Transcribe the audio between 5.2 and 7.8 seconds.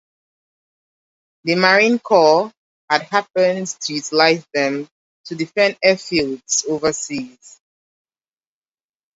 to defend airfields overseas.